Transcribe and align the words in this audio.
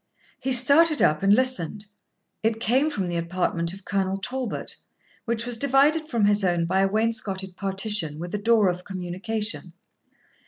He 0.39 0.51
started 0.51 0.99
up 0.99 1.21
and 1.21 1.31
listened; 1.31 1.85
it 2.41 2.59
came 2.59 2.89
from 2.89 3.07
the 3.07 3.17
apartment 3.17 3.71
of 3.71 3.85
Colonel 3.85 4.17
Talbot, 4.17 4.75
which 5.25 5.45
was 5.45 5.57
divided 5.57 6.07
from 6.09 6.25
his 6.25 6.43
own 6.43 6.65
by 6.65 6.79
a 6.81 6.87
wainscotted 6.89 7.55
partition, 7.55 8.17
with 8.17 8.33
a 8.33 8.39
door 8.39 8.67
of 8.67 8.83
communication. 8.83 9.73